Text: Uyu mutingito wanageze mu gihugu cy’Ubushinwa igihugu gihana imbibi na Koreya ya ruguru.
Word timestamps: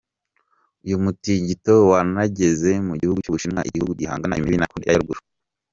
Uyu 0.85 0.97
mutingito 1.03 1.73
wanageze 1.91 2.71
mu 2.87 2.93
gihugu 3.01 3.19
cy’Ubushinwa 3.23 3.61
igihugu 3.69 3.91
gihana 3.99 4.35
imbibi 4.39 4.57
na 4.59 4.69
Koreya 4.73 4.93
ya 4.93 5.01
ruguru. 5.01 5.21